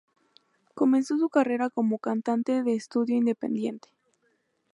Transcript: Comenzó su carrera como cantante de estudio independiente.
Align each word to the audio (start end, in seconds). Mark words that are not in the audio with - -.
Comenzó 0.73 1.19
su 1.19 1.29
carrera 1.29 1.69
como 1.69 1.99
cantante 1.99 2.63
de 2.63 2.73
estudio 2.73 3.15
independiente. 3.17 3.89